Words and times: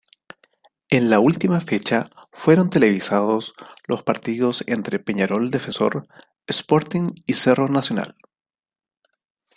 En 0.89 1.11
la 1.11 1.19
última 1.19 1.61
fecha 1.61 2.09
fueron 2.31 2.71
televisados 2.71 3.53
los 3.87 4.01
partidos 4.01 4.63
entre 4.65 4.97
Peñarol-Defensor 4.97 6.07
Sporting 6.47 7.09
y 7.27 7.33
Cerro-Nacional. 7.33 8.15